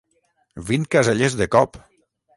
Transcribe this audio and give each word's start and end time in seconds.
Vint 0.69 0.87
caselles 0.97 1.37
de 1.43 1.49
cop! 1.57 1.79